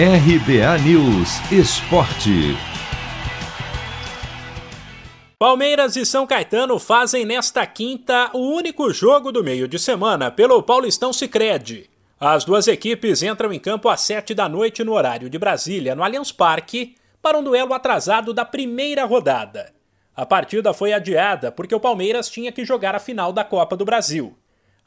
[0.00, 2.56] RBA News Esporte.
[5.36, 10.62] Palmeiras e São Caetano fazem nesta quinta o único jogo do meio de semana pelo
[10.62, 11.90] Paulistão Sicredi.
[12.20, 16.04] As duas equipes entram em campo às sete da noite no horário de Brasília, no
[16.04, 19.72] Allianz Parque, para um duelo atrasado da primeira rodada.
[20.14, 23.84] A partida foi adiada porque o Palmeiras tinha que jogar a final da Copa do
[23.84, 24.37] Brasil.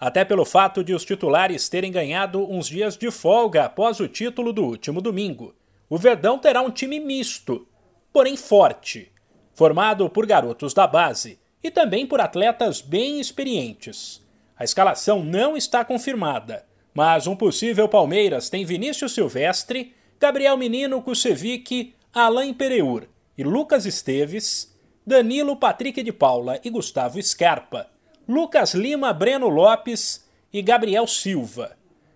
[0.02, 4.52] Até pelo fato de os titulares terem ganhado uns dias de folga após o título
[4.52, 5.56] do último domingo.
[5.90, 7.66] O Verdão terá um time misto,
[8.12, 9.12] porém forte
[9.54, 14.20] formado por garotos da base e também por atletas bem experientes.
[14.58, 21.94] A escalação não está confirmada, mas um possível Palmeiras tem Vinícius Silvestre, Gabriel Menino Kusevic,
[22.12, 23.04] Alain Pereur
[23.38, 24.76] e Lucas Esteves,
[25.06, 27.88] Danilo Patrick de Paula e Gustavo Scarpa,
[28.32, 31.76] Lucas Lima Breno Lopes e Gabriel Silva.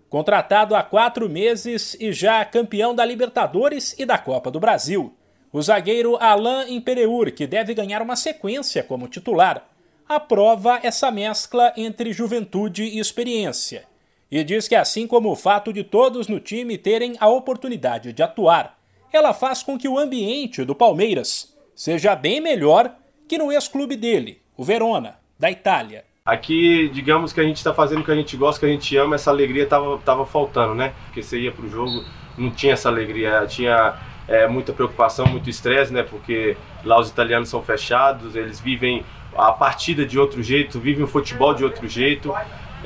[0.10, 5.14] Contratado há quatro meses e já campeão da Libertadores e da Copa do Brasil,
[5.52, 9.68] o zagueiro Alain Impereur, que deve ganhar uma sequência como titular,
[10.08, 13.84] aprova essa mescla entre juventude e experiência.
[14.32, 18.24] E diz que, assim como o fato de todos no time terem a oportunidade de
[18.24, 18.80] atuar,
[19.12, 22.96] ela faz com que o ambiente do Palmeiras seja bem melhor
[23.28, 26.04] que no ex-clube dele, o Verona, da Itália.
[26.26, 28.98] Aqui, digamos que a gente está fazendo o que a gente gosta, que a gente
[28.98, 30.94] ama, essa alegria tava, tava faltando, né?
[31.06, 32.04] Porque você ia pro jogo,
[32.38, 33.96] não tinha essa alegria, tinha
[34.28, 36.02] é, muita preocupação, muito estresse, né?
[36.02, 39.06] Porque lá os italianos são fechados, eles vivem
[39.38, 42.34] a partida de outro jeito, vivem o futebol de outro jeito.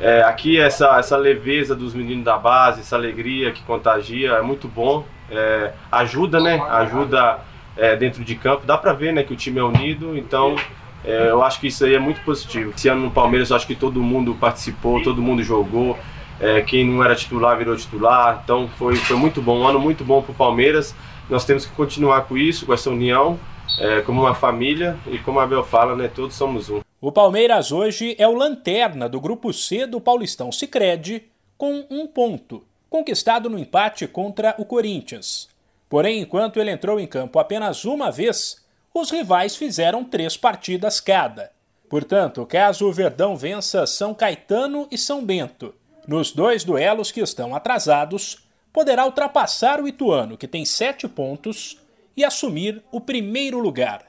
[0.02, 4.68] É, aqui essa, essa leveza dos meninos da base, essa alegria que contagia é muito
[4.68, 5.06] bom.
[5.32, 6.60] É, ajuda, né?
[6.70, 7.40] Ajuda
[7.78, 8.66] é, dentro de campo.
[8.66, 10.18] Dá pra ver, né, que o time é unido.
[10.18, 10.56] Então,
[11.04, 12.74] é, eu acho que isso aí é muito positivo.
[12.76, 15.98] Esse ano no Palmeiras, eu acho que todo mundo participou, todo mundo jogou.
[16.40, 18.42] É, quem não era titular virou titular.
[18.44, 19.60] Então, foi, foi muito bom.
[19.60, 20.96] Um ano muito bom pro Palmeiras.
[21.30, 23.40] Nós temos que continuar com isso, com essa união,
[23.80, 26.82] é, como uma família e como a Abel fala, né, todos somos um.
[27.00, 31.24] O Palmeiras hoje é o lanterna do grupo C do Paulistão Sicredi
[31.58, 35.48] com um ponto, conquistado no empate contra o Corinthians.
[35.88, 38.66] Porém, enquanto ele entrou em campo apenas uma vez,
[39.00, 41.52] os rivais fizeram três partidas cada.
[41.90, 45.74] Portanto, caso o Verdão vença São Caetano e São Bento,
[46.08, 48.40] nos dois duelos que estão atrasados,
[48.74, 51.78] poderá ultrapassar o Ituano, que tem sete pontos,
[52.16, 54.09] e assumir o primeiro lugar.